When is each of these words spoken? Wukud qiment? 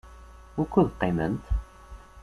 Wukud 0.57 0.89
qiment? 1.03 1.39